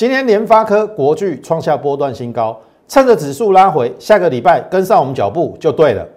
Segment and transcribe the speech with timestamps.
[0.00, 2.58] 今天联发科、国巨创下波段新高，
[2.88, 6.08] 趁着指数拉回，下个礼拜跟上我们脚步就对了。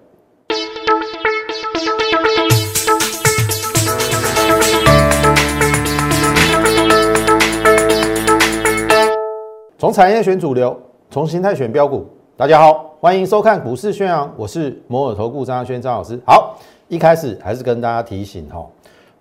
[9.77, 10.79] 从产业选主流，
[11.09, 12.07] 从形态选标股。
[12.37, 16.17] 大家好，欢迎收看股市宣扬，我是摩尔投顾张轩张老师。
[16.25, 16.57] 好，
[16.87, 18.65] 一开始还是跟大家提醒哈。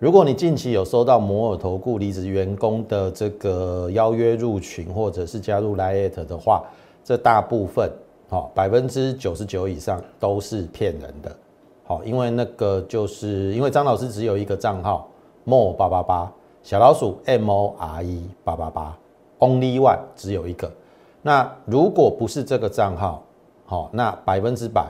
[0.03, 6.65] 如果你近期有收到摩尔投顾离职员工的这个邀约入群，或者是加入 Lite 的话，
[7.05, 7.89] 这大部分，
[8.27, 11.33] 好百分之九十九以上都是骗人的。
[11.85, 15.07] 好，因为那个就是因为张老师只有一个账号
[15.45, 16.29] More 八八八
[16.63, 18.97] 小老鼠 M O R E 八八八
[19.39, 20.69] Only One 只有一个。
[21.21, 23.23] 那如果不是这个账号，
[23.65, 24.85] 好，那百分之百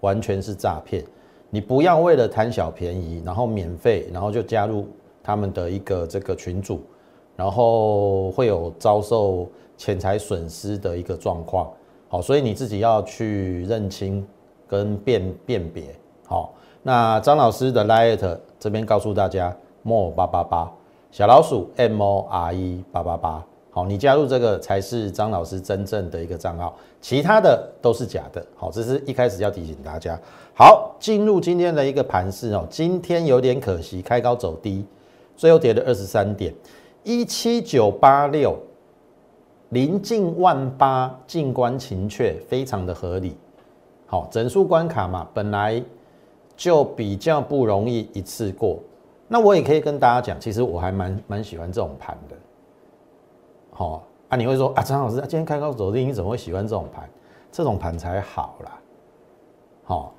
[0.00, 1.04] 完全是诈骗。
[1.50, 4.86] 你不要为了贪小便宜，然后免费，然后就加入
[5.22, 6.80] 他们的一个这个群组，
[7.36, 11.70] 然后会有遭受钱财损失的一个状况。
[12.08, 14.26] 好，所以你自己要去认清
[14.68, 15.84] 跟辨辨别。
[16.26, 20.72] 好，那张老师的 liet 这边告诉大家，more 八八八
[21.10, 23.44] 小老鼠 m o r e 八八八。
[23.76, 28.42] 好，你加入这个才是张老师真正的一个账号，其他的都是假的。
[28.54, 30.18] 好，这是一开始要提醒大家。
[30.54, 34.82] 好，进入今天的一个盘势哦，今天有点可惜，开高走低，
[35.36, 36.54] 最后跌了二十三点，
[37.04, 38.56] 一七九八六，
[39.68, 43.36] 临近万八，静观情却，非常的合理。
[44.06, 45.82] 好，整数关卡嘛，本来
[46.56, 48.78] 就比较不容易一次过。
[49.28, 52.34] 那我也可以跟大家讲，其实我还蛮蛮喜欢这种盘的。
[53.78, 57.06] 好啊，你会说啊，张老师，今天开高走低，你怎么会喜欢这种盘？
[57.52, 58.72] 这种盘才好啦。
[59.84, 60.14] 好，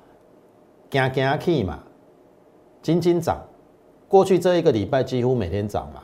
[0.88, 1.80] 惊惊气嘛，
[2.80, 3.36] 金金涨，
[4.06, 6.00] 过去这一个礼拜几乎每天涨嘛。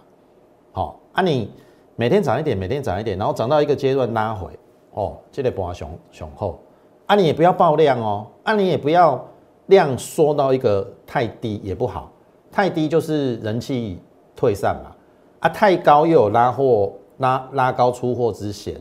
[0.73, 1.49] 好啊，你
[1.95, 4.51] 每天涨一点，每天涨一点，然后涨到一个阶段拉回，
[4.95, 6.59] 哦，这个盘雄雄厚。
[7.07, 9.25] 啊，你也不要爆量哦，啊，你也不要
[9.67, 12.11] 量缩到一个太低也不好，
[12.51, 14.01] 太低就是人气
[14.35, 14.91] 退散嘛。
[15.39, 16.93] 啊，太高又有拉货。
[17.19, 18.80] 拉拉高出货之险，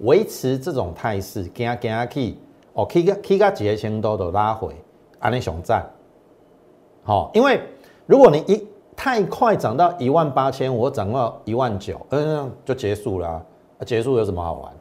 [0.00, 2.36] 维持这种态势，行行去，
[2.72, 4.74] 哦，K 个 K 个几千多都拉回，
[5.18, 5.84] 安尼熊赞，
[7.02, 7.60] 好，因为
[8.06, 8.66] 如果你一
[8.96, 13.44] 太快涨到一万八千我，涨到一万九，嗯，就结束了，
[13.86, 14.72] 结束有什么好玩？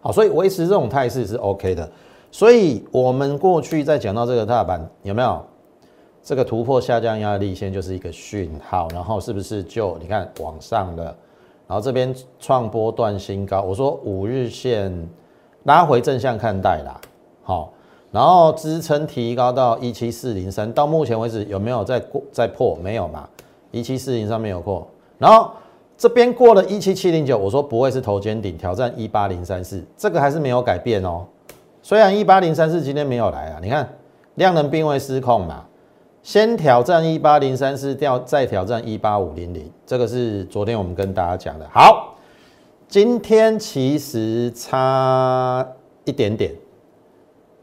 [0.00, 1.90] 好，所以维持这种态势是 OK 的。
[2.30, 5.44] 所以我们过去在讲到这个踏板有没有
[6.22, 11.16] 这个突破下降压力线，就是一个讯号，然后是不是就你看往上了？
[11.68, 15.08] 然后这边创波段新高，我说五日线
[15.64, 17.00] 拉回正向看待啦，
[17.42, 17.72] 好，
[18.12, 22.76] 然后支撑提高到一七四零三，到目前为止有没有再过再破？
[22.82, 23.28] 没有嘛，
[23.72, 24.86] 一七四零三没有破，
[25.18, 25.50] 然后
[25.98, 31.24] 这边过了一七七零九，我说不会是头肩顶，挑战一八零三四，这个还是没有改变哦，
[31.82, 33.88] 虽然一八零三四今天没有来啊，你看
[34.36, 35.64] 量能并未失控嘛。
[36.26, 41.64] 先挑战一八零三四，调再挑战一八五零零，这个是昨天我们跟大家讲的。
[41.72, 42.16] 好，
[42.88, 45.64] 今天其实差
[46.02, 46.52] 一点点，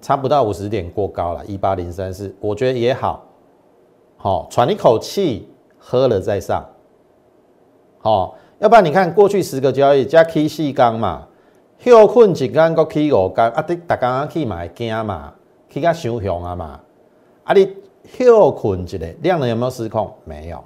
[0.01, 3.25] 差不到五十点过高了，一八零三四，我觉得也好，
[4.16, 6.66] 好喘一口气，喝了再上，
[8.00, 11.28] 好，要不然你看过去十个交易加 K 四缸嘛，
[11.80, 15.34] 休困一缸个 K 五缸，啊，你大家去买惊嘛
[15.69, 16.80] ，K 个伤凶啊嘛，
[17.44, 17.82] 啊你。
[18.05, 20.11] 休困之类，量能有没有失控？
[20.25, 20.63] 没有。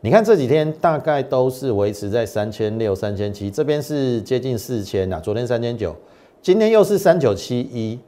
[0.00, 5.20] 你看这几天大概都是维持在三千六、三千七，这边是接近四千了。
[5.20, 5.94] 昨天三千九，
[6.40, 8.00] 今天又是三九七一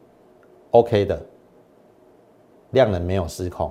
[0.71, 1.23] ，OK 的，
[2.71, 3.71] 量能没有失控。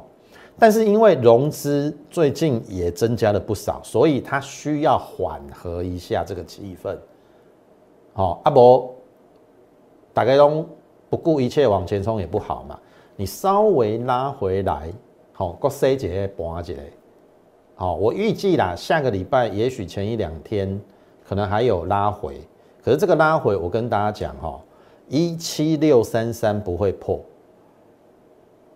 [0.59, 6.95] 但是因为融资最近也增加了不少，所以它需要缓和一下这个气氛。
[8.13, 8.93] 好，阿伯，
[10.13, 10.63] 大概都
[11.09, 12.79] 不顾一切往前冲也不好嘛。
[13.21, 14.91] 你稍微拉回来，
[15.31, 16.91] 好，各塞节盘节，
[17.75, 20.81] 好，我预计啦，下个礼拜也许前一两天
[21.23, 22.41] 可能还有拉回，
[22.83, 24.59] 可是这个拉回，我跟大家讲哈，
[25.07, 27.23] 一七六三三不会破，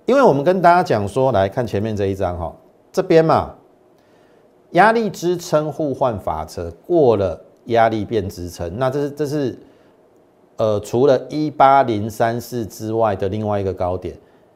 [0.06, 2.56] 因为我们跟大家讲说，来看前面这一张哈，
[2.92, 3.56] 这边嘛，
[4.74, 9.58] 压力支撑互换法则过了，压力变支撑，那这是这是
[10.58, 14.16] 呃，除了一八零三四之外的另外一个高点。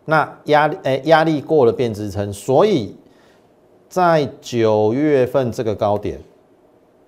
[0.09, 2.95] 那压力诶，压力过了变支撑，所以
[3.87, 6.19] 在九月份这个高点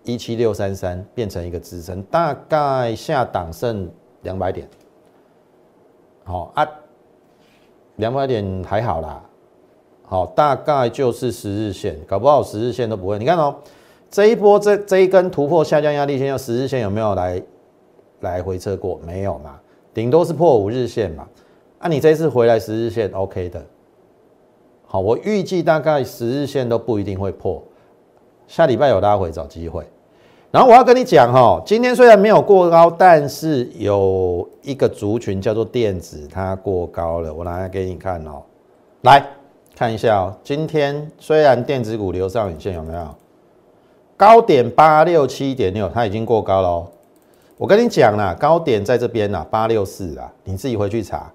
[0.04, 3.90] 一七六三三变成一个支撑，大概下档剩
[4.22, 4.68] 两百点。
[6.24, 6.68] 好啊，
[7.96, 9.22] 两百点还好啦。
[10.04, 13.18] 好，大概就是十日线，搞不好十日线都不会。
[13.18, 13.56] 你看哦，
[14.10, 17.42] 这一波这这一根突破下降压力线，要十日线有没有来
[18.20, 19.00] 来回测过？
[19.06, 19.60] 没有嘛，
[19.94, 21.28] 顶多是破五日线嘛。
[21.82, 23.60] 啊，你这次回来十日线 OK 的，
[24.86, 27.62] 好，我预计大概十日线都不一定会破，
[28.48, 29.84] 下礼拜有拉回找机会。
[30.52, 37.34] 然后我要跟你讲哈，今天虽然没有过高，但是有一个族群叫做电子，它过高了。
[37.34, 38.44] 我拿来给你看哦，
[39.02, 39.26] 来
[39.76, 40.36] 看一下哦。
[40.44, 43.08] 今天虽然电子股留上影线有没有？
[44.16, 46.68] 高点八六七点六，它已经过高了。
[46.68, 46.88] 哦
[47.58, 51.32] 我跟你讲啦，高点在这边啦，八六四啊，你自己回去查。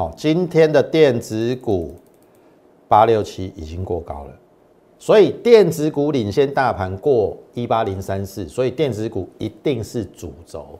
[0.00, 1.94] 好，今天的电子股
[2.88, 4.30] 八六七已经过高了。
[4.98, 10.78] 所以电子股领先大盘过一八零三四，所以电子股一定是主轴，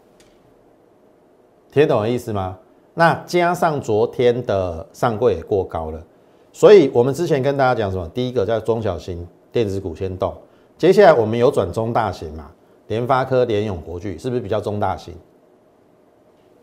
[1.71, 2.59] 听懂的意思吗？
[2.95, 6.03] 那加上昨天的上柜也过高了，
[6.51, 8.09] 所以我们之前跟大家讲什么？
[8.15, 10.35] 第一个叫中小型电子股先动，
[10.79, 12.51] 接下来我们有转中大型嘛？
[12.87, 15.13] 联发科、联永、国巨是不是比较中大型？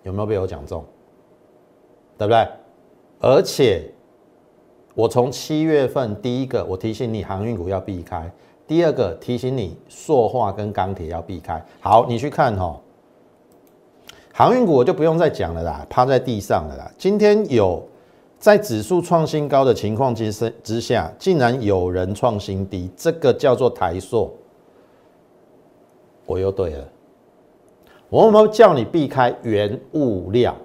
[0.02, 0.84] 有没有被我讲中？
[2.18, 2.48] 对不对？
[3.20, 3.92] 而且。
[4.96, 8.24] 我从七月份第一个，我提醒你航运股要避开；
[8.66, 11.64] 第二个提醒你塑化跟钢铁要避开。
[11.80, 12.76] 好，你去看哈，
[14.34, 16.92] 航运股我就不用再讲了啦，趴在地上了啦。
[16.98, 17.88] 今天有
[18.40, 20.34] 在指数创新高的情况之
[20.64, 24.36] 之下，竟然有人创新低，这个叫做台塑。
[26.26, 26.88] 我又对了，
[28.10, 30.56] 我有没有叫你避开原物料？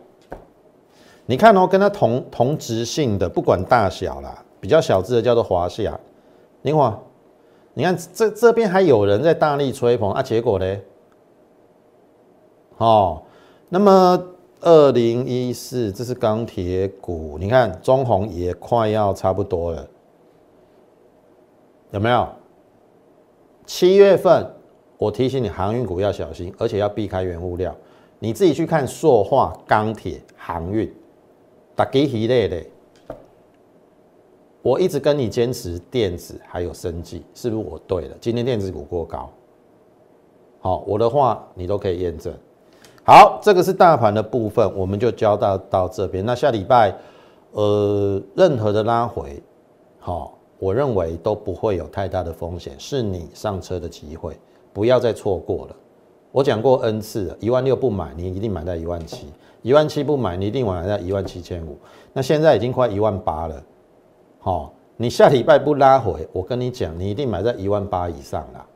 [1.33, 5.99] 你看哦，跟它同同质性的，不管大小啦，比较小只的叫做华夏。
[6.61, 6.99] 你看，
[7.73, 10.77] 你看这这边还有人在大力吹捧啊，结果呢？
[12.77, 13.23] 哦，
[13.71, 14.23] 那么
[14.61, 19.89] 二零一四这是钢铁股，你看中红也快要差不多了，
[21.93, 22.29] 有没有？
[23.65, 24.47] 七月份
[24.99, 27.75] 我提醒你，航运股要小心，而且要避开原物料。
[28.19, 30.95] 你自己去看塑化、钢铁、航运。
[31.75, 32.65] 打给一类的，
[34.61, 38.17] 我一直跟你坚持电子还有生技，是不是我对了？
[38.21, 39.31] 今天电子股过高，
[40.61, 42.33] 好，我的话你都可以验证。
[43.05, 46.25] 好，这个是大盘的部分，我们就交到到这边。
[46.25, 46.95] 那下礼拜，
[47.51, 49.43] 呃，任何的拉回，
[49.99, 54.39] 好，我认为都不会有太大的风险，是你上车的机会，
[54.73, 55.77] 不要再错过了。
[56.31, 59.27] 我讲过 N 次了，一万六不买，你一定买在一万七。
[59.63, 61.79] 一万七不买，你一定买在一万七千五。
[62.13, 63.63] 那现在已经快一万八了，
[64.41, 68.67] 好，你下礼拜不拉回，我跟你讲，你一定买在一万八以上啦。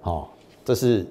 [0.00, 0.30] 好，
[0.64, 1.06] 这是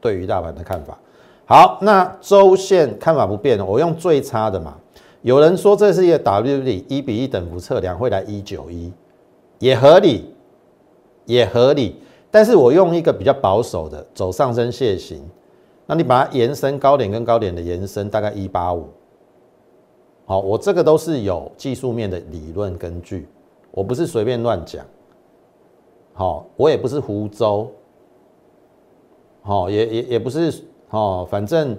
[0.00, 0.98] 对于大盘的看法。
[1.46, 4.76] 好，那周线看法不变，我用最差的嘛。
[5.22, 8.92] 有人说这是一个 W 底一比一等幅测量会来一九一，
[9.58, 10.32] 也合理，
[11.24, 12.00] 也合理。
[12.30, 15.28] 但是我用一个比较保守的走上升楔形。
[15.86, 18.88] 那你把它延伸高点跟高点的延伸大概一八五，
[20.24, 23.28] 好，我这个都是有技术面的理论根据，
[23.70, 24.84] 我不是随便乱讲，
[26.12, 27.68] 好，我也不是胡诌，
[29.42, 30.52] 好，也也也不是，
[30.88, 31.78] 好，反正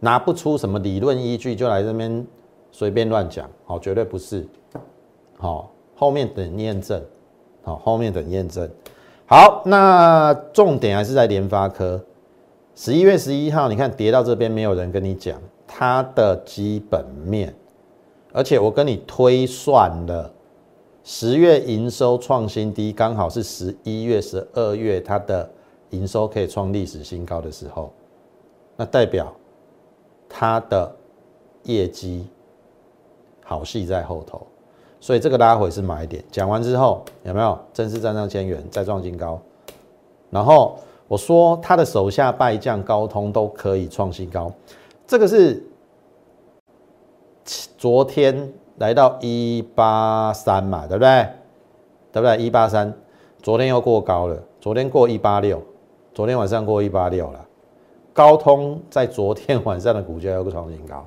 [0.00, 2.26] 拿不出什么理论依据就来这边
[2.72, 4.48] 随便乱讲，好，绝对不是，
[5.36, 7.02] 好，后面等验证，
[7.62, 8.66] 好，后面等验证，
[9.26, 12.02] 好，那重点还是在联发科。
[12.78, 17.54] 十一月十一号，你看跌到这边，没有人跟你讲它的基本面，
[18.34, 20.30] 而且我跟你推算了，
[21.02, 25.50] 十月营收创新低，刚好是十一月、十二月它的
[25.88, 27.90] 营收可以创历史新高的时候，
[28.76, 29.34] 那代表
[30.28, 30.94] 它的
[31.62, 32.28] 业绩
[33.42, 34.46] 好戏在后头，
[35.00, 36.22] 所以这个拉回是买点。
[36.30, 39.40] 讲完之后有没有正式站上千元，再创新高，
[40.28, 40.78] 然后。
[41.08, 44.52] 我说他的手下败将高通都可以创新高，
[45.06, 45.62] 这个是
[47.78, 51.28] 昨天来到一八三嘛，对不对？
[52.12, 52.36] 对不对？
[52.38, 52.92] 一八三，
[53.42, 55.62] 昨天又过高了，昨天过一八六，
[56.12, 57.46] 昨天晚上过一八六了。
[58.12, 61.06] 高通在昨天晚上的股价又创新高，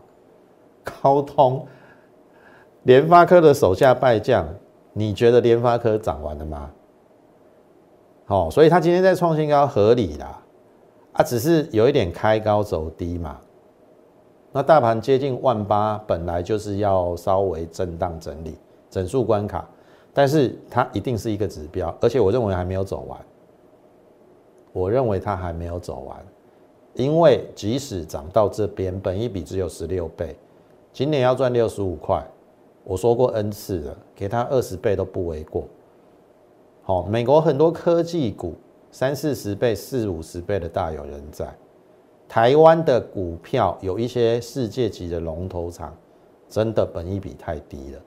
[1.01, 1.65] 高通，
[2.83, 4.47] 联发科的手下败将，
[4.93, 6.71] 你觉得联发科涨完了吗？
[8.29, 10.39] 哦，所以它今天在创新高合理啦，
[11.13, 13.39] 啊，只是有一点开高走低嘛。
[14.51, 18.55] 那大盘接近万八，本来就是要稍微震荡整理，
[18.87, 19.67] 整数关卡，
[20.13, 23.19] 但是它一定是一个指标，而且我认为还没有走完。
[24.73, 26.15] 我认为它还没有走完，
[26.93, 30.37] 因为即使涨到这边，本一比只有十六倍，
[30.93, 32.23] 今年要赚六十五块，
[32.83, 35.63] 我说过 N 次了，给它二十倍都不为过。
[36.89, 38.55] 好，美国很多科技股
[38.89, 41.47] 三四十倍、四五十倍的大有人在。
[42.27, 45.95] 台湾的股票有一些世界级的龙头厂，
[46.49, 47.99] 真的本益比太低了，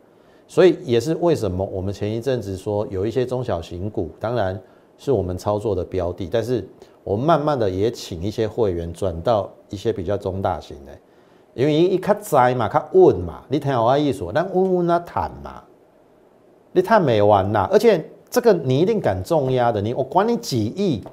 [0.48, 4.60] 所以也是为什么我们前一阵子说有一些中小型股，当然
[4.98, 6.68] 是我们操作的标的，但是
[7.04, 10.90] 我们慢慢的也请一些会员转到一些比较中大型的。
[11.54, 15.62] 因为一较窄嘛，卡稳嘛，你听我意思，咱稳稳啊谈嘛，
[16.72, 21.04] 你谈没完呐，而且这个你一定敢重压的，你我管你几亿，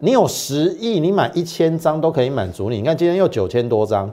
[0.00, 2.78] 你有十亿，你买一千张都可以满足你。
[2.78, 4.12] 你看今天又九千多张，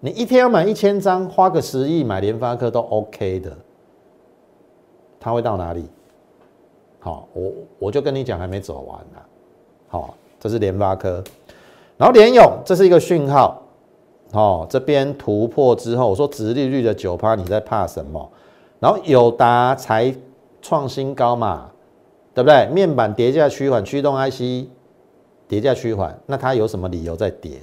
[0.00, 3.54] 你一天要买一千张，花个十亿买联发科都 OK 的，
[5.20, 5.84] 它会到哪里？
[7.00, 9.20] 好，我我就跟你讲，还没走完呢。
[9.88, 11.22] 好，这是联发科，
[11.98, 13.60] 然后联勇，这是一个讯号。
[14.32, 18.26] 哦，这边突破之后，我说直利率的九趴，你在怕什么？
[18.80, 20.12] 然后友达才
[20.64, 21.70] 创新高嘛，
[22.32, 22.66] 对不对？
[22.72, 24.66] 面板叠价趋缓，驱动 IC
[25.46, 27.60] 叠价趋缓，那它有什么理由在跌？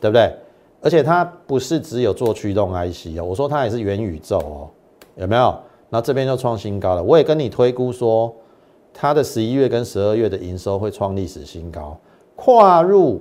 [0.00, 0.34] 对不对？
[0.80, 4.70] 而且它不是只有做驱动 IC 哦，我说它也是元宇宙哦，
[5.16, 5.54] 有没有？
[5.90, 7.02] 那这边就创新高了。
[7.02, 8.34] 我也跟你推估说，
[8.94, 11.96] 它的十一月跟十二月的营收会创历史新高，
[12.34, 13.20] 跨入。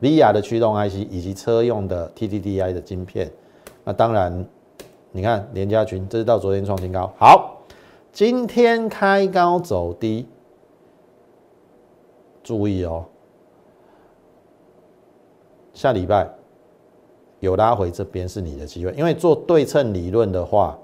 [0.00, 3.30] VR 的驱动 IC 以及车用的 TDDI 的晶片，
[3.84, 4.44] 那当然，
[5.12, 7.10] 你看联家群，这是到昨天创新高。
[7.16, 7.53] 好，
[8.14, 10.24] 今天开高走低，
[12.44, 13.06] 注意哦，
[15.72, 16.30] 下礼拜
[17.40, 20.78] 有拉回这边是你的机会，因为做对称理论的话，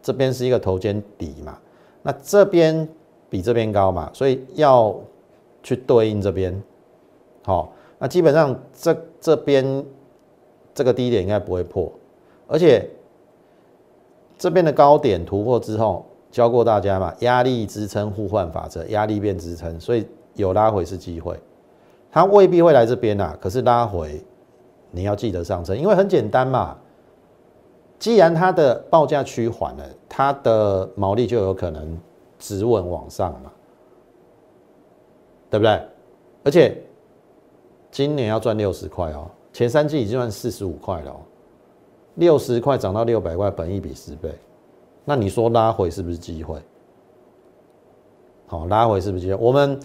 [0.00, 1.58] 这边是一个头肩底嘛，
[2.02, 2.88] 那这边
[3.28, 4.98] 比这边高嘛，所以要
[5.62, 6.62] 去对应这边，
[7.44, 7.74] 好。
[7.98, 9.84] 那基本上这这边
[10.74, 11.92] 这个低点应该不会破，
[12.48, 12.88] 而且
[14.38, 16.04] 这边的高点突破之后，
[16.34, 21.38] 教过大家嘛，压力支撑互换法则，压力变支撑，所以有拉回是机会，
[22.10, 24.20] 它未必会来这边呐，可是拉回
[24.90, 26.76] 你要记得上车，因为很简单嘛，
[28.00, 31.96] 既然它的报价趋缓了，它的毛利就有可能
[32.40, 33.52] 直稳往上嘛，
[35.48, 35.80] 对不对？
[36.42, 36.76] 而且。
[37.90, 41.14] 今年要赚六十块哦，前三季已经赚四十五块了，
[42.16, 44.34] 六十块涨到六百块，本一比十倍，
[45.04, 46.58] 那你说拉回是不是机会？
[48.46, 49.38] 好，拉回是不是机会？
[49.42, 49.78] 我们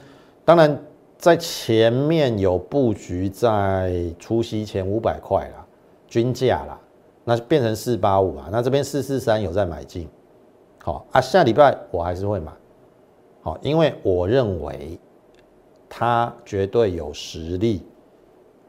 [0.45, 0.81] 当然
[1.17, 5.65] 在前面有布局，在除夕前五百块啦，
[6.07, 6.79] 均价啦，
[7.23, 10.07] 那变成四八五啊，那这边四四三有在买进，
[10.83, 12.51] 好啊，下礼拜我还是会买，
[13.41, 14.99] 好，因为我认为
[15.89, 17.83] 它绝对有实力。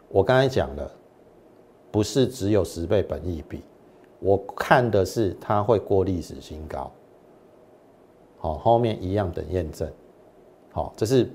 [0.08, 0.90] 我刚才讲了，
[1.92, 3.62] 不是只有十倍本益比，
[4.20, 6.90] 我看的是它会过历史新高。
[8.38, 9.90] 好，后面一样等验证。
[10.72, 11.28] 好，这是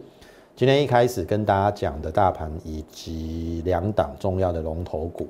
[0.56, 5.28] 今天一开始跟大家讲的大盘以及两档重要的龙头股。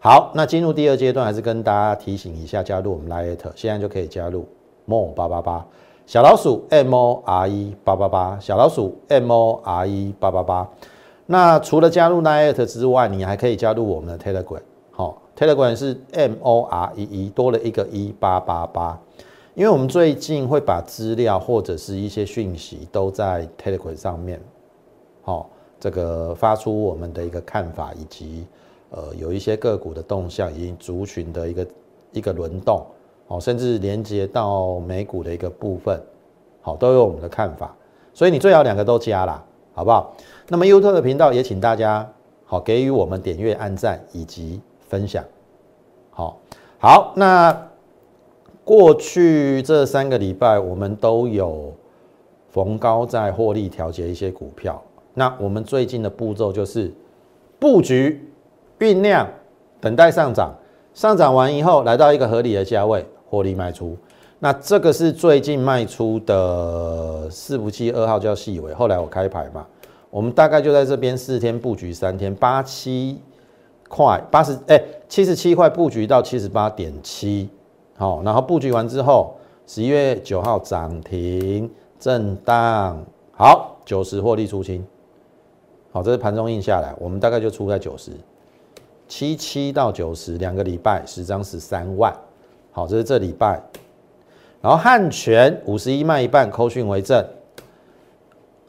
[0.00, 4.46] 好，那进入第二阶段，还是跟大家提醒一下，加入我们 Light，现在就可以加入
[4.84, 5.66] More 八八八
[6.06, 10.68] 小老鼠 M O R E 八八八小老鼠 M O R E 八八八。
[11.26, 14.62] 那除了加入 Night 之外，你还可以加入我们的 Telegram。
[15.38, 19.00] ，Telegram 是 M O R E E 多了一个一八八八，
[19.54, 24.40] 因为我们最近会把资料或者是一些讯息都在 Telegram 上面，
[25.22, 28.46] 好，这个发出我们的一个看法，以及
[28.90, 31.66] 呃有一些个股的动向，以及族群的一个
[32.14, 32.84] 一个轮动，
[33.28, 36.00] 哦，甚至连接到美股的一个部分，
[36.60, 37.72] 好，都有我们的看法，
[38.12, 40.14] 所以你最好两个都加啦，好不好？
[40.48, 42.10] 那么 YouTube 的频道也请大家
[42.44, 45.24] 好给予我们点阅、按赞以及分享。
[46.10, 46.40] 好，
[46.78, 47.68] 好，那
[48.64, 51.72] 过去这三个礼拜我们都有
[52.50, 54.82] 逢高在获利调节一些股票。
[55.14, 56.92] 那我们最近的步骤就是
[57.58, 58.28] 布局、
[58.78, 59.28] 酝酿、
[59.80, 60.54] 等待上涨，
[60.94, 63.96] 上涨完以后来到一个合理的价位获利卖出。
[64.38, 69.66] 那这个是最近卖出的四福七二号叫细尾，后来我开牌嘛。
[70.10, 73.20] 我们大概就在这边四天布局三天，八七
[73.88, 77.48] 块八十哎七十七块布局到七十八点七，
[77.96, 79.34] 好，然后布局完之后，
[79.66, 83.02] 十一月九号涨停震荡，
[83.32, 84.86] 好九十获利出清，
[85.90, 88.12] 好，这是盘中印下来，我们大概就出在九十
[89.08, 92.14] 七七到九十两个礼拜十张十三万，
[92.70, 93.60] 好，这是这礼拜，
[94.60, 97.24] 然后汉泉五十一卖一半，扣讯为正。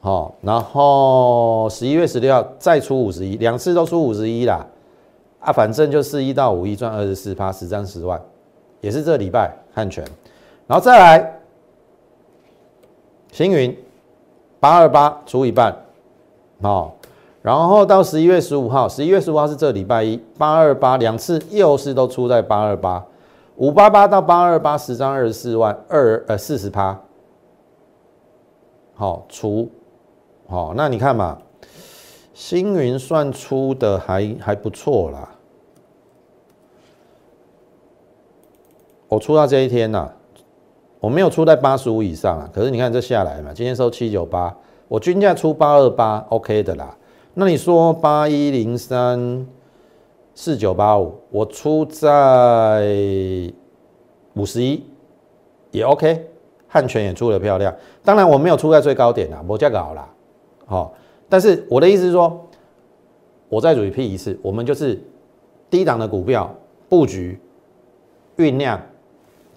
[0.01, 4.65] 好，然后十一月十六号再出五十一，两次都出五十一啦，
[5.39, 8.21] 啊，反正就四一到五一赚二十四趴，十张十万，
[8.81, 10.03] 也是这礼拜汉权，
[10.67, 11.39] 然后再来
[13.31, 13.77] 星云
[14.59, 15.73] 八二八除一半，
[16.61, 16.95] 好，
[17.41, 23.05] 然后到十一月十五号，十一月十五号是这礼拜一，八二八两次又是都出在八二八，
[23.55, 26.99] 五八八到八二八十张二十四万二呃四十趴，
[28.95, 29.69] 好除，
[30.49, 31.37] 好那你看嘛，
[32.39, 35.29] 星云算出的还还不错啦，
[39.09, 40.09] 我出到这一天呐。
[41.01, 44.55] 我没有出在八十五以上啊，可是你看这下来嘛，今天收七九八，
[44.87, 46.95] 我均价出八二八，OK 的啦。
[47.33, 49.45] 那你说八一零三
[50.33, 53.51] 四九八五，我出在
[54.35, 54.81] 五十一
[55.71, 56.25] 也 OK，
[56.69, 57.75] 汉泉也出的漂亮。
[58.01, 60.07] 当然我没有出在最高点啊，我价搞啦，
[60.65, 60.93] 好。
[61.29, 62.49] 但是我的意思是说，
[63.47, 64.99] 我再 repeat 一次，我们就是
[65.69, 66.53] 低档的股票
[66.89, 67.39] 布局
[68.35, 68.81] 酝酿，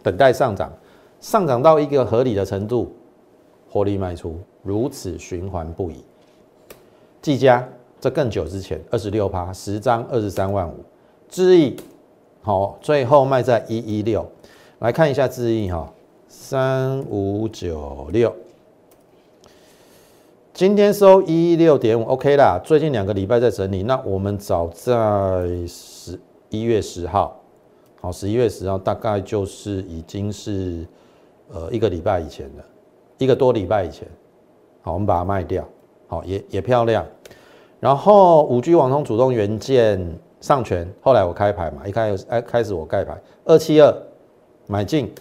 [0.02, 0.70] 等待上涨。
[1.20, 2.92] 上涨到一个合理的程度，
[3.70, 6.04] 获利卖出，如此循环不已。
[7.20, 7.66] 技嘉
[8.00, 10.74] 这更久之前，二十六趴，十张二十三万五。
[11.28, 11.76] 智毅
[12.42, 14.28] 好，最后卖在一一六。
[14.80, 15.88] 来看一下智毅哈，
[16.26, 18.34] 三五九六，
[20.54, 22.60] 今天收一一六点五，OK 啦。
[22.62, 24.86] 最近两个礼拜在整理，那我们早在
[25.66, 27.40] 十一月十号，
[28.02, 30.86] 好，十一月十号大概就是已经是。
[31.54, 32.64] 呃，一个礼拜以前的，
[33.18, 34.08] 一个多礼拜以前，
[34.80, 35.68] 好，我们把它卖掉，
[36.06, 37.04] 好，也也漂亮。
[37.78, 43.94] 然后五 G 网通主动元件上全，后来我开牌嘛，一开始哎开始我盖牌，二七二
[44.66, 45.12] 买进，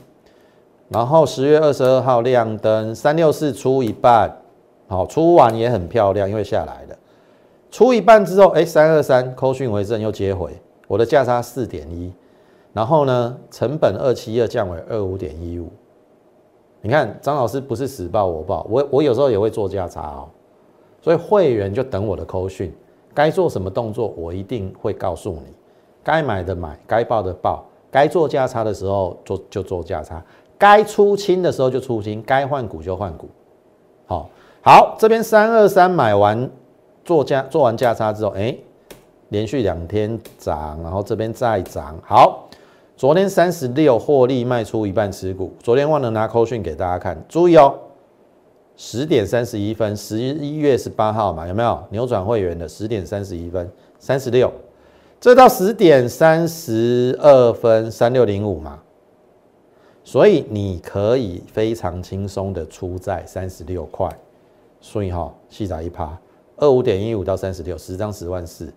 [0.88, 4.34] 然后十月二十二号亮灯，三六四出一半，
[4.92, 6.98] 好，出完也很漂亮，因为下来了，
[7.72, 10.52] 出一半之后，哎，三二三扣讯为正又接回，
[10.86, 12.12] 我的价差四点一，
[12.74, 15.72] 然后呢，成本二七二降为二五点一五。
[16.82, 20.28] 你看张老师不是死报我报，我我有时候也会做价差哦，
[21.02, 22.70] 所以会员就等我的扣讯，
[23.14, 25.54] 该做什么动作我一定会告诉你，
[26.04, 30.22] 该买的买，该报的报，该做价差的时候做就做价差，
[30.58, 33.30] 该出清的时候就出清，该换股就换股，
[34.62, 36.50] 好，这边三二三买完
[37.04, 38.56] 做价做完价差之后，哎，
[39.30, 42.48] 连续两天涨，然后这边再涨，好。
[42.96, 47.74] 昨天三十六获利卖出一半持股，昨天忘了拿扣讯给大家看，注意哦，
[48.78, 51.84] 十点三十一分，十一月十八号嘛，有没有？
[51.90, 54.54] 扭转会员的十点三十一分，三十六，
[55.20, 58.78] 这到十点三十二分三六零五嘛，
[60.04, 64.08] 所以你可以非常轻松的出在三十六块，
[64.82, 66.20] 所以哈，细仔一趴，
[66.58, 68.74] 二五点一五到三十六，十张十万四。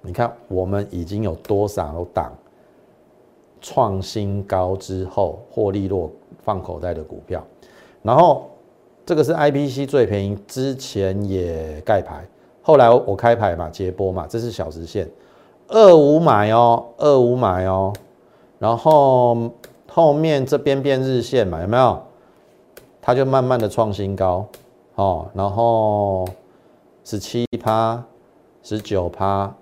[0.00, 2.32] 你看，我们已经有多少档
[3.60, 6.10] 创新高之后获利落
[6.42, 7.44] 放口袋的股票？
[8.02, 8.50] 然后
[9.04, 12.24] 这个是 IPC 最便宜，之前也盖牌，
[12.62, 15.10] 后来我开牌嘛，接波嘛，这是小时线，
[15.68, 17.92] 二五买哦，二五买哦，
[18.58, 19.50] 然后
[19.88, 22.02] 后面这边变日线嘛，有没有？
[23.06, 24.46] 它就慢慢的创新高
[24.94, 26.26] 哦，然后
[27.04, 28.02] 十七趴，
[28.62, 29.54] 十九趴。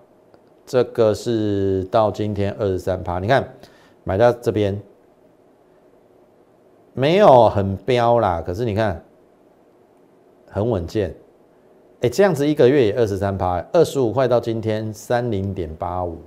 [0.64, 3.52] 这个是到今天二十三趴，你看
[4.04, 4.80] 买到这边
[6.94, 9.04] 没有很飙啦，可是你看
[10.48, 11.12] 很稳健，
[12.02, 16.18] 哎，这样子一个月也二十三趴，二十五块到今天三零点八五，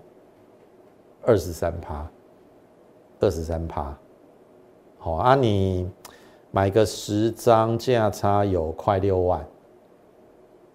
[1.24, 2.06] 二十三趴，
[3.22, 3.98] 二十三趴，
[4.98, 5.90] 好啊，你
[6.56, 9.46] 买个十张价差有快六万，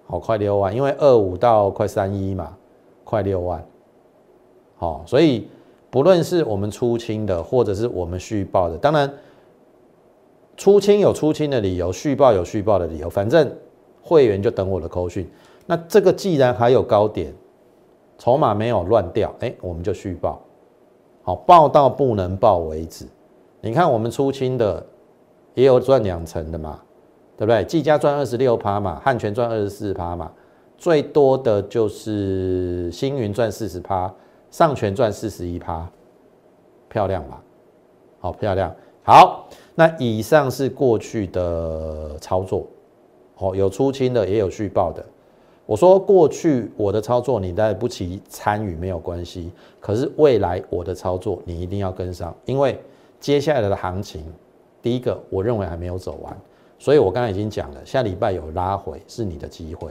[0.06, 2.54] 好快六万，因为二五到快三一嘛。
[3.02, 3.64] 快六万，
[4.76, 5.48] 好，所以
[5.90, 9.10] 不论是我们出清的，或者是我们续报的，当然
[10.54, 13.50] 出清有出清的理由，续报有续报的理由，反正
[14.02, 15.28] 会员就等我的扣讯。
[15.66, 17.34] 那这个既然还有高点，
[18.18, 20.40] 筹码没有乱掉，哎，我们就续报，
[21.22, 23.06] 好，报到不能报为止。
[23.62, 24.86] 你看我们出清的
[25.54, 26.80] 也有赚两成的嘛，
[27.36, 27.64] 对不对？
[27.64, 30.30] 技嘉赚二十六趴嘛，汉泉赚二十四趴嘛。
[30.78, 34.10] 最多的就是星云赚四十趴，
[34.50, 35.86] 上全赚四十一趴，
[36.88, 37.42] 漂亮吧？
[38.18, 38.74] 好漂亮。
[39.02, 42.66] 好，那以上是过去的操作，
[43.36, 45.04] 哦，有出清的，也有续报的。
[45.66, 52.78] 我说过去我的操作你带不起参与没有关系，可是未来我的操作你一定要跟上，因为
[53.20, 54.24] 接下来的行情，
[54.82, 56.36] 第一个我认为还没有走完，
[56.78, 59.90] 所以我刚才已经讲了，下礼拜有拉回是你的机会。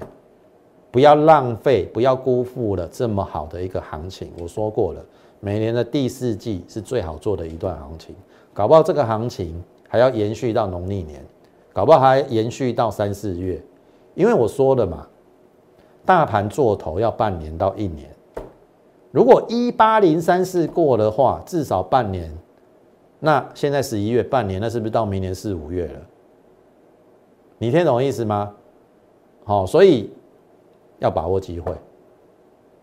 [0.92, 4.32] 不要浪费，不要辜负了这么好的一个行情。
[4.42, 5.06] 我说过了，
[5.40, 8.16] 每年的第四季是最好做的一段行情，
[8.56, 11.24] 搞不好这个行情还要延续到农历年，
[11.72, 13.62] 搞不好还延续到三四月，
[14.16, 15.08] 因为我说了嘛，
[16.04, 18.10] 大盘做头要半年到一年，
[19.12, 22.36] 如果一八零三四过的话，至少半年，
[23.20, 26.00] 那现在十一月半年，那是不是到明年四五月了？
[27.58, 28.54] 你听懂意思吗？
[29.44, 30.10] 好，所以
[31.00, 31.74] 要把握机会，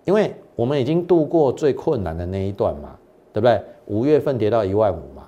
[0.05, 2.97] 因为我们已经度过最困难的那一段嘛，
[3.33, 3.63] 对不对？
[3.87, 5.25] 五月份跌到一万五嘛。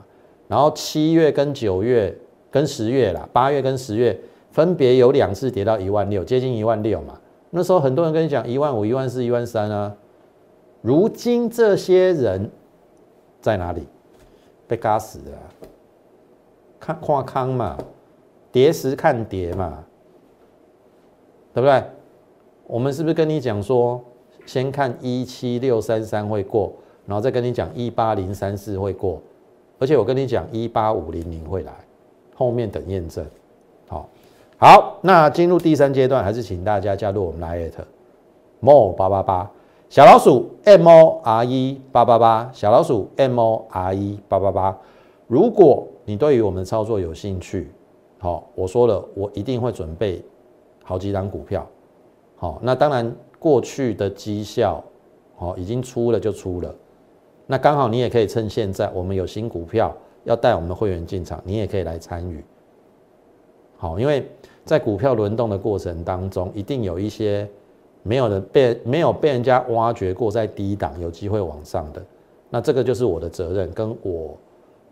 [0.47, 2.15] 然后七月跟九月
[2.51, 4.19] 跟十月啦，八月跟十月
[4.51, 7.19] 分别有两次跌到一万六，接近一万六嘛。
[7.51, 9.97] 那时候很多人跟你讲一万五、一万四、一万三啊。
[10.83, 12.51] 如今这些人
[13.41, 13.87] 在哪里？
[14.69, 15.39] 被嘎死了。
[16.79, 17.77] 看看康嘛，
[18.53, 19.85] 跌时看跌嘛，
[21.53, 21.83] 对不对？
[22.69, 24.01] 我们是不是跟你讲说，
[24.47, 26.73] 先看一七六三三会过，
[27.07, 29.21] 然后再跟你讲一八零三四会过？
[29.81, 31.73] 而且我跟你讲，一八五零零会来，
[32.35, 33.27] 后面等验证。
[33.89, 34.09] 好，
[34.59, 37.73] 好，那进入第三阶段，还是请大家加入我们 Lite
[38.61, 39.51] more 八八八
[39.89, 44.79] 小老鼠 M O R E 八八八小老鼠 M O R E 八八八。
[45.27, 47.71] 如果你对于我们操作有兴趣，
[48.19, 50.23] 好，我说了，我一定会准备
[50.85, 51.67] 好几档股票。
[52.37, 54.85] 好，那当然过去的绩效，
[55.37, 56.75] 好，已经出了就出了。
[57.47, 62.45] 那刚好你也可以趁现在我们有新股票要带我们的会员进场，你也可以来参与。
[63.79, 64.31] 好，因为
[64.67, 67.49] 在股票轮动的过程当中，一定有一些
[68.09, 72.03] 没有人被没有被人家挖掘过，在低档有机会往上的，
[72.49, 74.35] 那这个就是我的责任，跟我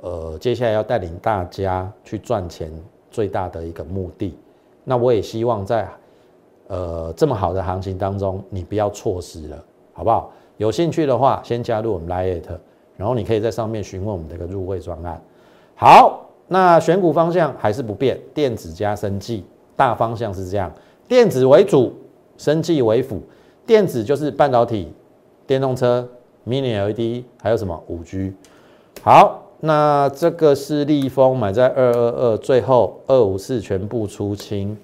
[0.03, 2.71] 呃接下来要带领大家去赚钱
[3.11, 4.37] 最大的一个目的。
[4.85, 5.89] 那我也希望在
[6.69, 10.31] 呃这么好的行情当中，你不要错失了，好不好？
[10.59, 12.59] 有兴趣的话，先加入我们 Lite，
[12.99, 15.19] 然后你可以在上面询问我们这个入会专案。
[15.75, 20.71] 好，那选股方向还是不变，电子加生技，大方向是这样，
[21.09, 21.93] 电子为主，
[22.37, 23.23] 生技为辅。
[23.67, 24.93] 电子就是半导体、
[25.47, 26.09] 电动车、
[26.47, 28.33] Mini LED，还有什么五 G。
[29.03, 34.77] 好，那这个是立丰买在二二二，最后二五四全部出清，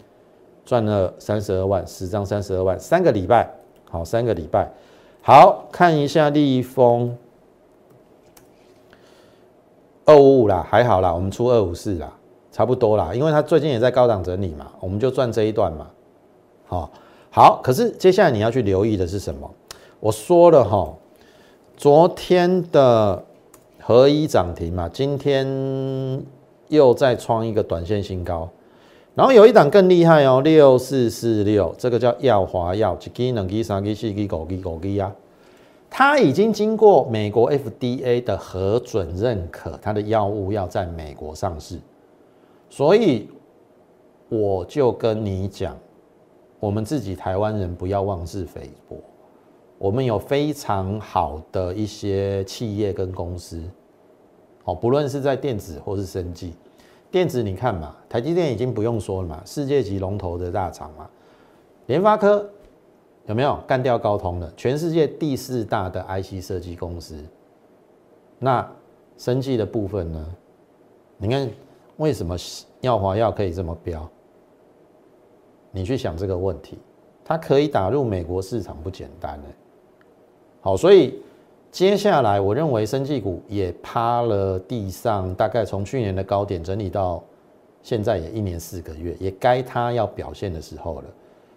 [0.64, 3.48] 赚了三十二万，十张三十二万，三个礼拜，
[3.88, 4.70] 好，三个礼拜。
[5.22, 7.16] 好看一下立丰
[10.04, 12.12] 二五五啦，还好啦，我们出二五四啦，
[12.50, 15.88] 差不多啦，因为它最近也在高档整理嘛，我们就赚这一段嘛。
[16.66, 16.90] 好，
[17.35, 19.51] 好，可是接下来你要去留意的是什么？
[20.01, 20.95] 我说了哈，
[21.79, 23.25] 昨天的
[23.81, 26.23] 合一涨停嘛，今天
[26.68, 28.47] 又再创一个短线新高。
[29.14, 35.11] 然后有一档更厉害哦，六四四六，这个叫耀华药，一支、两支、三支、四支、五支、五支啊，
[35.88, 41.79] 它已经经过美国 FDA 的核准认可，它的药物要在美国上市，
[42.68, 43.31] 所以
[44.29, 45.75] 我就跟你讲，
[46.62, 48.96] 我们自己台湾人不要妄自菲薄，
[49.79, 53.61] 我们有非常好的一些企业跟公司，
[54.62, 56.55] 哦，不论是在电子或是生技。
[57.11, 61.11] 电子你看嘛，台积电已经不用说了嘛，世界级龙头的大厂嘛。
[61.87, 62.48] 联发科
[63.27, 64.48] 有没有干掉高通的？
[64.57, 67.20] 全世界第四大的 IC 设计公司。
[68.38, 68.64] 那
[69.18, 70.25] 生技的部分呢？
[71.16, 71.51] 你看
[71.96, 72.37] 为什么
[72.83, 74.09] 耀华药可以这么标？
[75.72, 76.78] 你去想这个问题，
[77.24, 79.48] 它可以打入美国市场不简单呢。
[80.61, 81.20] 好，所以。
[81.72, 87.24] 接下来，我认为生技股也趴了地上，大概从去年的高点整理到
[87.82, 91.04] 现在也一年四个月，也该它要表现的时候了。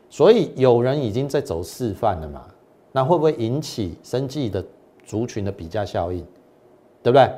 [0.09, 2.45] 所以有人已经在走示范了嘛？
[2.93, 4.63] 那会不会引起生技的
[5.03, 6.25] 族群的比价效应？
[7.03, 7.29] 对不对？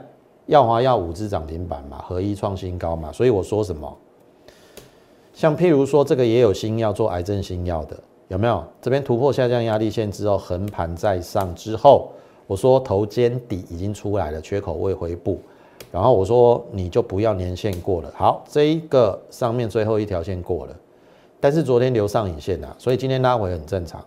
[0.45, 3.11] 耀华要五只涨停板嘛，合一创新高嘛。
[3.11, 3.97] 所以我说什么？
[5.38, 7.95] 像譬如说这个也有新药做癌症新药的，
[8.28, 8.63] 有没有？
[8.82, 12.10] 这边突破下降压力线之后，横盘再上之后。
[12.47, 15.39] 我说头肩底已经出来了，缺口未回补，
[15.91, 18.12] 然后我说你就不要年线过了。
[18.15, 20.76] 好，这一个上面最后一条线过了，
[21.39, 24.04] 但是昨天留上影线啊，所以今天拉回很正常。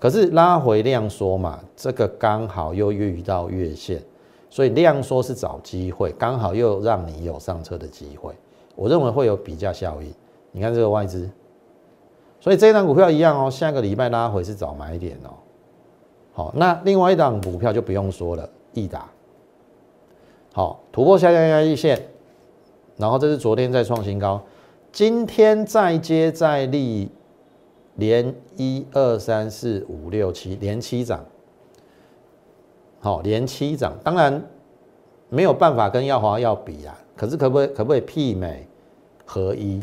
[0.00, 4.02] 可是拉回量缩嘛，这个刚好又遇到月线，
[4.50, 8.34] 所以量缩是找机会，刚好又让你有上车的机会。
[8.74, 10.12] 我认为会有比价效益。
[10.56, 11.28] 你看这个外资，
[12.40, 15.28] 所以这一档股票一样哦，下个礼拜拉回是找买点哦。
[16.32, 19.06] 好，那另外一档股票就不用说了，易达。
[20.54, 22.00] 好，突破下降压力线，
[22.96, 24.40] 然后这是昨天在创新高，
[24.90, 27.10] 今天再接再厉，
[27.96, 31.22] 连一二三四五六七连七涨。
[33.00, 34.42] 好，连七涨，当然
[35.28, 38.66] 没有办法跟耀华要比啊，可是可不可以可不可以媲美
[39.26, 39.82] 合一？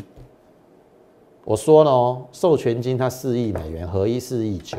[1.44, 4.78] 我说了哦，授权金它四亿美元，合一四亿九，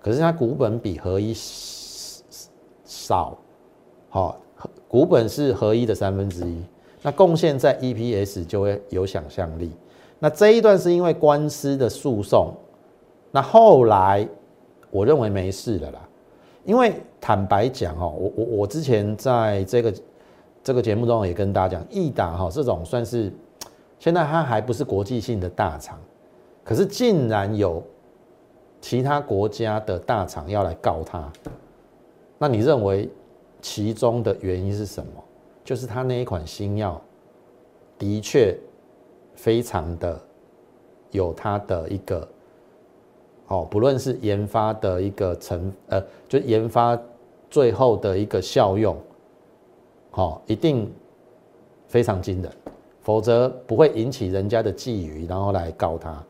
[0.00, 1.32] 可是它股本比合一
[2.84, 3.38] 少，
[4.08, 4.36] 好，
[4.88, 6.62] 股本是合一的三分之一，
[7.02, 9.70] 那贡献在 EPS 就会有想象力。
[10.18, 12.52] 那这一段是因为官司的诉讼，
[13.30, 14.26] 那后来
[14.90, 16.00] 我认为没事的啦，
[16.64, 19.94] 因为坦白讲哦，我我我之前在这个
[20.62, 23.32] 这个节目中也跟大家讲，易达哈这种算是
[23.98, 25.98] 现在它还不是国际性的大厂，
[26.64, 27.82] 可是竟然有
[28.80, 31.32] 其他国家的大厂要来告他，
[32.38, 33.08] 那你认为
[33.60, 35.24] 其中的原因是什么？
[35.64, 37.00] 就是他那一款新药
[37.98, 38.56] 的确。
[39.36, 40.18] 非常的
[41.10, 42.28] 有它的一个，
[43.48, 46.96] 哦，不论是研发的一个成，呃，就研发
[47.50, 48.96] 最后的一个效用，
[50.12, 50.88] 好，一定
[51.88, 52.52] 非常惊人，
[53.04, 56.20] 否则不会引起人家的觊觎，然后来告他。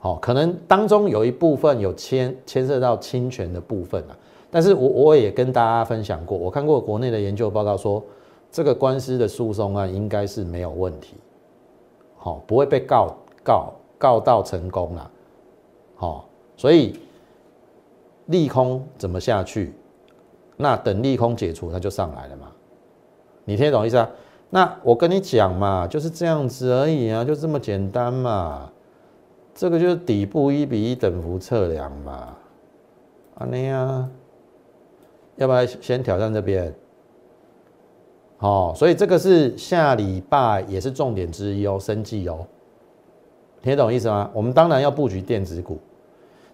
[0.00, 4.16] 好，可能当中有一部分有牵牵涉到侵权的部分啊，
[4.50, 8.02] 但是我我也跟大家分享过，我看过国内的研究报告说，
[8.50, 11.14] 这个官司的诉讼案应该是没有问题。
[12.16, 15.10] 好，不会被告告告到成功了，
[15.96, 16.98] 好，所以
[18.26, 19.72] 利空怎么下去？
[20.56, 22.50] 那等利空解除，它就上来了嘛。
[23.44, 24.10] 你听懂意思啊？
[24.50, 28.70] 那我跟你讲嘛，就是这样子而已啊，就这么简单嘛。
[29.54, 32.36] 这个就是底部一比一等幅测量嘛。
[33.34, 34.10] 啊，那样，
[35.36, 36.74] 要不要先挑战这边？
[38.38, 42.46] 哦，所以这个是下礼拜也是重点之一哦，生计哦，
[43.60, 44.30] 听得懂意思吗？
[44.32, 45.78] 我们当然要布局电子股，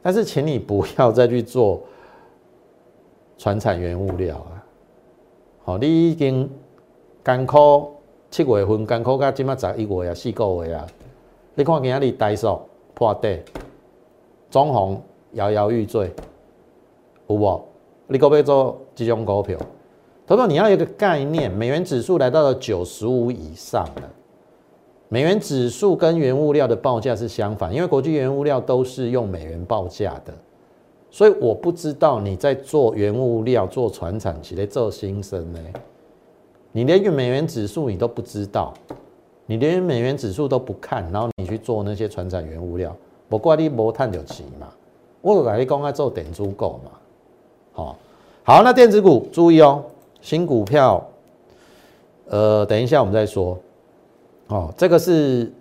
[0.03, 1.83] 但是请你不要再去做
[3.37, 4.65] 传产原物料啊。
[5.65, 6.51] 好，你已经
[7.25, 7.91] 干枯
[8.31, 10.87] 七月份干枯到今麦十一月啊，四个月啊，
[11.55, 12.61] 你看今仔日大数
[12.93, 13.41] 破底，
[14.51, 16.13] 中红摇摇欲坠，
[17.29, 17.63] 有无？
[18.09, 19.59] 你可要做这种股票？
[20.27, 24.11] 投票你要有一个概念，美元指数来到了九十五以上了。
[25.09, 30.35] 美元指数跟原物料的报价是相反，因为国际原物料都是用美元报价的，
[31.11, 35.61] 所以我不知道你在做原物料、做船产企业做新生呢。
[36.77, 38.75] 你连美元指数你都不知道，
[39.47, 42.95] 你连美元指数都不看，然后你去做那些船产原物料，
[43.29, 44.67] 我怪你无探就钱嘛。
[45.21, 46.91] 我来你讲要做点足够嘛。
[47.75, 47.97] 好，
[48.43, 49.85] 好，那电子股注意哦。
[50.21, 51.01] 新股票，
[52.27, 53.57] 呃，等一下我们再说。
[54.49, 55.53] 哦，这个是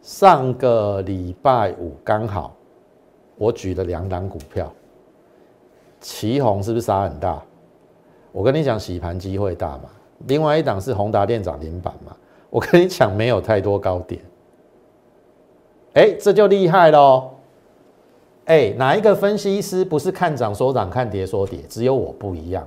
[0.00, 2.56] 上个礼拜五刚好
[3.36, 4.72] 我举的两档股票，
[6.00, 7.42] 旗红是不是杀很大？
[8.32, 9.84] 我跟你讲，洗盘机会大嘛。
[10.26, 12.16] 另外一档是宏达电涨停板嘛。
[12.50, 14.20] 我跟你讲，没有太多高点。
[15.94, 17.30] 哎，这就厉害喽。
[18.44, 21.60] 哎，哪一个分析师不是看涨说涨，看跌说跌？
[21.68, 22.66] 只有我不一样。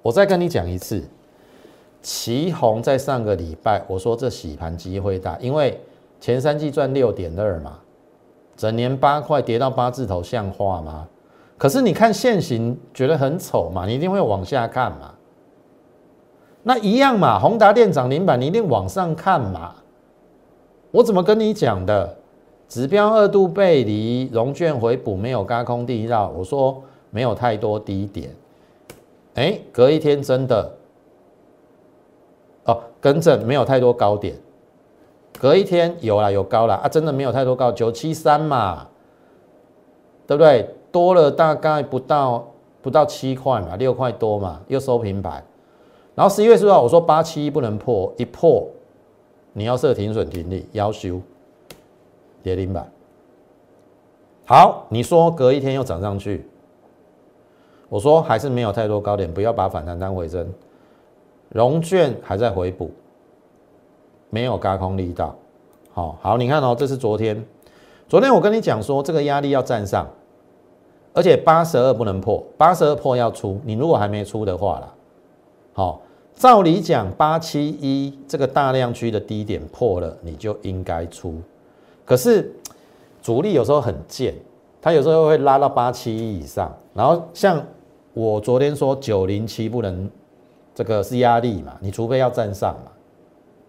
[0.00, 1.02] 我再跟你讲一次，
[2.00, 5.80] 旗宏在上个礼拜我说这洗盘机会大，因为
[6.20, 7.78] 前三季赚六点二嘛，
[8.56, 11.08] 整年八块跌到八字头像话吗？
[11.58, 15.12] 可是你看现行觉得很丑嘛，你一定会往下看嘛。
[16.68, 19.72] 那一样嘛，宏达电涨停板你一定往上看嘛。
[20.90, 22.16] 我怎么跟你讲的？
[22.68, 28.34] 指标二度背离，融券回补没有高空地绕，我说没有太多低点。
[29.34, 30.72] 哎，隔一天真的
[32.64, 34.34] 哦，更正没有太多高点，
[35.38, 38.88] 隔一天有啦，有高了啊，真的没有太多高，九七三嘛，
[40.26, 40.68] 对不对？
[40.90, 42.44] 多了大概不到
[42.82, 45.44] 不到七块嘛，六块多嘛，又收平盘。
[46.16, 48.66] 然后十一月十号我说八七不能破，一破
[49.52, 51.20] 你要设停损停利，要求
[52.42, 52.90] 跌停板。
[54.46, 56.48] 好，你说隔一天又涨上去。
[57.88, 60.52] 我说还是没有太多高点，不要把反弹当回真。
[61.50, 62.90] 融券还在回补，
[64.30, 65.36] 没有高空力道。
[65.92, 67.44] 好好，你看哦，这是昨天。
[68.08, 70.08] 昨天我跟你讲说，这个压力要站上，
[71.12, 73.60] 而且八十二不能破，八十二破要出。
[73.64, 74.94] 你如果还没出的话啦，
[75.72, 76.00] 好，
[76.36, 81.34] 照理讲八七一这个大量区的低点破了，你就应该出。
[82.04, 82.52] 可是
[83.20, 84.32] 主力有时候很贱，
[84.80, 87.60] 他有时候会拉到八七一以上，然后像。
[88.18, 90.10] 我昨天说九零七不能，
[90.74, 91.76] 这个是压力嘛？
[91.80, 92.90] 你除非要站上嘛。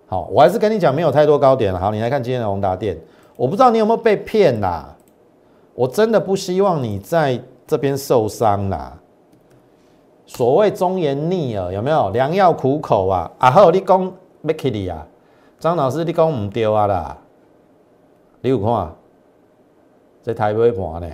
[0.07, 1.77] 好，我还是跟你讲，没有太多高点了。
[1.77, 2.97] 好，你来看今天的宏达电，
[3.35, 4.95] 我不知道你有没有被骗啦。
[5.75, 8.97] 我真的不希望你在这边受伤啦。
[10.27, 12.09] 所谓忠言逆耳，有没有？
[12.11, 13.31] 良药苦口啊！
[13.39, 14.13] 啊好，你讲
[14.43, 15.07] 要去你啊，
[15.57, 17.17] 张老师你讲唔对啊啦，
[18.41, 18.93] 你有看？
[20.21, 21.09] 这台北盘呢？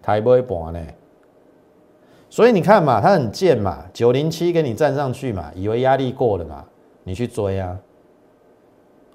[0.00, 0.80] 台北盘呢？
[2.30, 6.64] 所以你看嘛，它很贱嘛，九零七给你站上去嘛，以为压力过了嘛，
[7.04, 7.78] 你去追啊！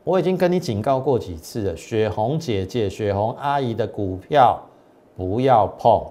[0.03, 4.61] 我已经跟你警告过几次了，雪红姐姐、雪红阿姨的股票
[5.15, 6.05] 不要碰，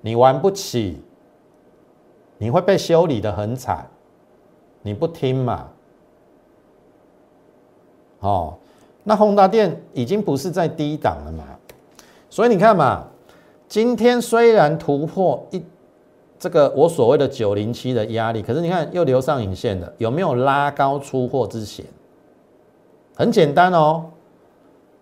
[0.00, 1.02] 你玩不起，
[2.38, 3.86] 你会被修理的很惨，
[4.82, 5.68] 你不听嘛？
[8.20, 8.54] 哦，
[9.04, 11.44] 那宏达电已经不是在低档了嘛，
[12.28, 13.06] 所以你看嘛，
[13.68, 15.62] 今天虽然突破一
[16.38, 21.84] 这个我所谓的九零七的压力，可是你看又留上影线的，有没有拉高出货之嫌？
[23.14, 24.04] 很简单哦，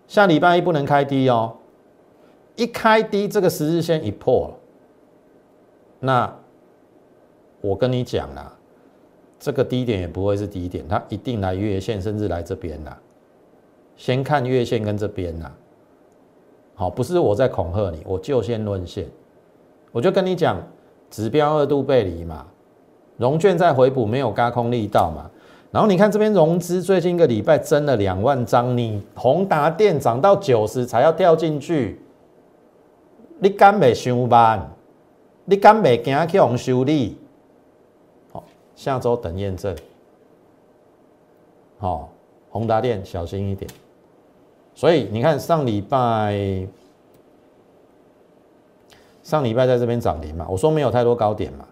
[0.07, 1.55] 下礼拜一不能开低哦，
[2.55, 4.53] 一开低这个十日线一破，
[5.99, 6.33] 那
[7.65, 8.53] 我跟你讲啦，
[9.39, 12.95] 这个低点也不会是低点，它一定来月线，甚至来这边啦。
[13.97, 15.51] 先看月线跟这边啦，
[16.75, 19.07] 好，不是我在恐吓你，我就先论线，
[19.91, 20.61] 我就跟你讲，
[21.09, 22.45] 指标二度背离嘛，
[23.17, 25.31] 融券在回补，没有嘎空力道嘛。
[25.71, 31.99] 然后你看这边融资，最近一个礼拜增了两万张，你宏达电涨到九十才要跳进去，
[33.39, 34.69] 你敢没上班？
[35.45, 37.17] 你敢没惊去红修理？
[38.75, 39.75] 下周等验证。
[41.77, 42.09] 好，
[42.49, 43.69] 宏达电小心一点。
[44.73, 46.67] 所以你看上礼拜，
[49.23, 51.65] 上礼拜在这边涨停嘛，我说没有太多高点嘛，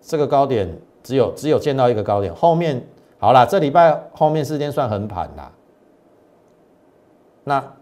[0.00, 0.68] 这个高点。
[1.04, 2.80] 只有只有见到一个高点，后面
[3.18, 5.50] 好了，这礼拜后面四天算横盘啦。
[7.42, 7.74] 那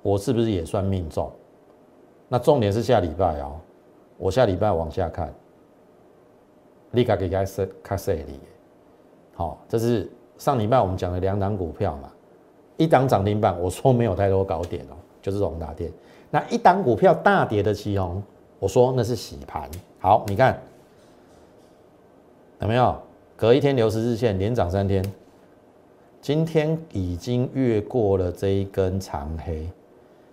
[0.00, 1.30] 我是不是也算命中？
[2.26, 3.60] 那重点是下礼拜哦，
[4.16, 5.30] 我下礼拜往下看，
[6.94, 8.40] 立刻给开设开设里。
[9.34, 12.10] 好，这是上礼拜我们讲的两档股票嘛，
[12.76, 15.92] 一档涨停板，我说没有太多高点哦，就是荣达电。
[16.30, 18.22] 那一档股票大跌的旗红，
[18.58, 19.68] 我说那是洗盘。
[19.98, 20.58] 好，你看。
[22.60, 22.96] 有没有
[23.36, 25.04] 隔一天流十日线连涨三天？
[26.22, 29.68] 今天已经越过了这一根长黑，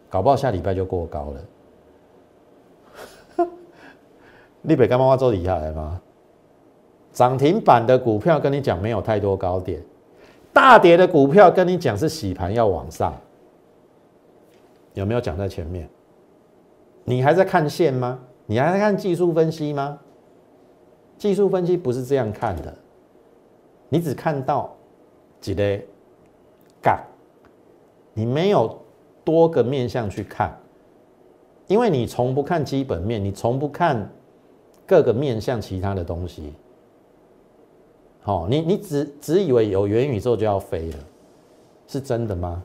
[0.09, 3.47] 搞不好下礼拜就过高了。
[4.61, 5.99] 立北干妈妈做底下来吗？
[7.13, 9.81] 涨停板的股票跟你讲没有太多高点，
[10.53, 13.13] 大跌的股票跟你讲是洗盘要往上，
[14.93, 15.89] 有没有讲在前面？
[17.03, 18.19] 你还在看线吗？
[18.45, 19.99] 你还在看技术分析吗？
[21.17, 22.73] 技术分析不是这样看的，
[23.89, 24.73] 你只看到
[25.39, 25.79] 几个
[26.81, 26.99] 杠，
[28.13, 28.79] 你没有
[29.23, 30.57] 多个面向去看，
[31.67, 34.09] 因为你从不看基本面，你从不看
[34.87, 36.53] 各个面向其他的东西。
[38.23, 40.97] 好，你你只只以为有元宇宙就要飞了，
[41.87, 42.63] 是真的吗？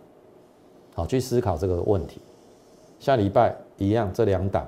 [0.94, 2.20] 好，去思考这个问题。
[2.98, 4.66] 下礼拜一样，这两档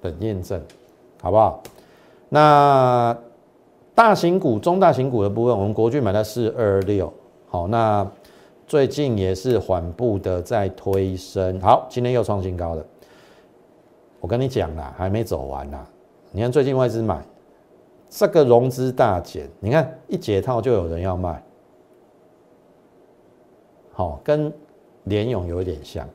[0.00, 0.60] 等验证，
[1.20, 1.62] 好不好？
[2.28, 3.16] 那
[3.94, 7.12] 大型股、中大型股的部分，我们国巨买到四二六，
[7.48, 8.06] 好，那
[8.66, 12.84] 最近也是缓步的在推升，好，今天又创新高了。
[14.20, 15.86] 我跟你讲啦，还没走完啦。
[16.32, 17.24] 你看最近外资买
[18.08, 21.42] 这个融资大减，你看一解套就有人要卖，
[23.92, 24.52] 好，跟
[25.04, 26.08] 联勇有一点像，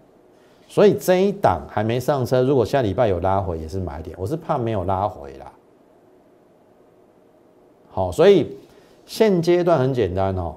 [0.67, 4.15] 所以这一档还没上车，如果下礼拜有拉回，也是买点。
[4.19, 5.51] 我是怕没有拉回啦。
[7.89, 8.57] 好，所以
[9.05, 10.55] 现阶段很简单哦。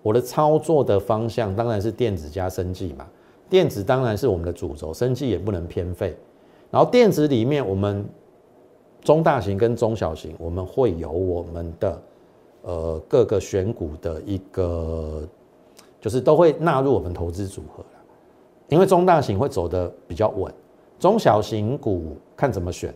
[0.00, 3.06] 我的操作的方向当然是电子加生技嘛，
[3.50, 6.16] 电子当然是我们的主轴，生技也不能偏废。
[6.70, 8.08] 然后电子里面，我们
[9.02, 12.02] 中大型跟中小型，我们会有我们的
[12.62, 15.22] 呃各个选股的一个，
[16.00, 17.84] 就是都会纳入我们投资组合
[18.68, 20.52] 因为中大型会走的比较稳，
[20.98, 22.94] 中小型股看怎么选。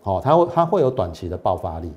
[0.00, 1.92] 好，它会它会有短期的爆发力。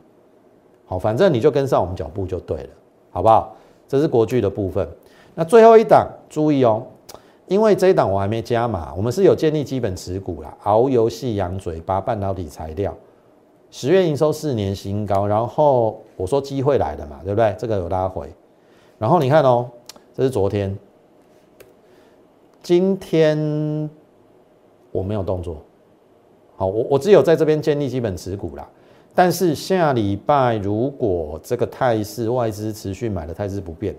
[0.85, 2.69] 好，反正你就跟上我们脚步就对了，
[3.11, 3.55] 好不好？
[3.87, 4.87] 这是国剧的部分。
[5.35, 6.83] 那最后一档注意哦，
[7.47, 10.57] 因为这一档我还没加码，我们是有建立基本持股啦。
[10.63, 12.93] 熬游戏羊嘴巴半导体材料，
[13.71, 17.55] 十月营收四年新高，然后我说机会来了嘛，对不对？
[17.57, 18.27] 这个有拉回，
[18.97, 19.69] 然后你看哦，
[20.13, 20.75] 这是昨天，
[22.63, 23.89] 今天
[24.91, 25.57] 我没有动作。
[26.55, 28.67] 好，我我只有在这边建立基本持股啦。
[29.15, 33.95] 但是下礼拜如果这个态势外资持续买的态势不变，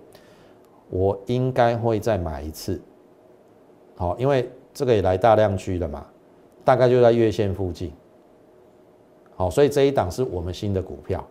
[0.88, 2.80] 我应该会再买一次。
[3.96, 6.06] 好，因为这个也来大量区了嘛，
[6.64, 7.92] 大概就在月线附近。
[9.40, 11.26] 好，所以这一档是我们新的股票，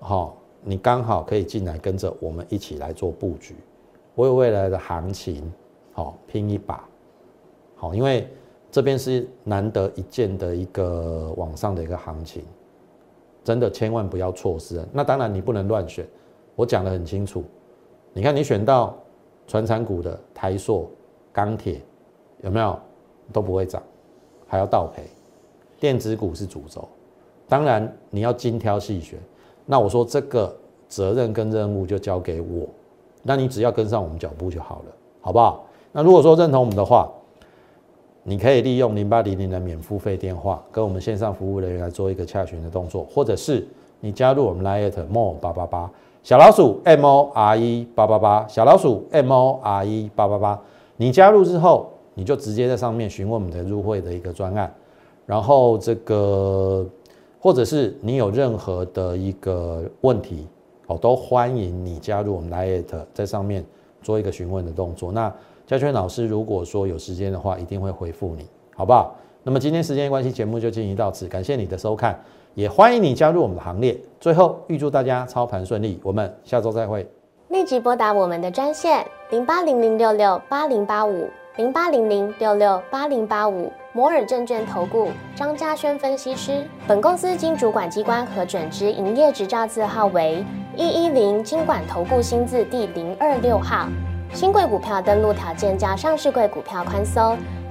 [0.00, 3.54] 好，你刚好可以进来跟着我们一起来做布局，
[4.14, 5.52] 为未来的行情
[5.92, 6.82] 好拼一把，
[7.76, 8.26] 好，因为
[8.70, 12.42] 这边是难得一见的一个往上的一个行情，
[13.44, 14.82] 真的千万不要错失。
[14.94, 16.08] 那当然你不能乱选，
[16.56, 17.44] 我讲的很清楚，
[18.14, 18.96] 你看你选到
[19.46, 20.90] 传产股的台塑、
[21.34, 21.82] 钢铁
[22.40, 22.80] 有没有
[23.30, 23.82] 都不会涨，
[24.46, 25.02] 还要倒赔。
[25.82, 26.88] 电子股是主轴，
[27.48, 29.18] 当然你要精挑细选。
[29.66, 30.54] 那我说这个
[30.86, 32.68] 责任跟任务就交给我，
[33.24, 35.64] 那你只要跟上我们脚步就好了，好不好？
[35.90, 37.10] 那如果说认同我们的话，
[38.22, 43.66] 你可以利用零八零零的免付费电话跟我们线上服务人员来做一个洽询的动作，或者是
[43.98, 45.90] 你加入我们 Lite More 八八八
[46.22, 50.60] 小老鼠 M O R E 八八八小老鼠 M O R E 八八八，
[50.96, 54.72] 你加入之后，你就直接在上面询问我们的入会的一个专案。
[55.32, 56.86] 然后这个，
[57.40, 60.46] 或者是你有任何的一个问题，
[60.88, 63.64] 哦，都欢迎你加入我们 Lite，在上面
[64.02, 65.10] 做一个询问的动作。
[65.10, 65.32] 那
[65.66, 69.16] 嘉轩老师如果说有时间的话，一定会回复你，好不好？
[69.42, 72.22] 那么今天时间关系，节目就进行到此，感谢你的收看，
[72.52, 73.98] 也欢迎你加入我们的行列。
[74.20, 77.08] 最后预祝大家操盘顺利，我们下周再会。
[77.48, 81.26] 立即拨打我们的专线零八零零六六八零八五
[81.56, 83.72] 零八零零六六八零八五。
[83.94, 90.42] 摩尔证券投顾张嘉轩分析师，本公司经主管机关核准之营业执照字号为
[90.74, 93.86] 一一零金管投顾新字第零二六号。
[94.32, 97.36] 新贵股票登录条件较上市贵股票宽松，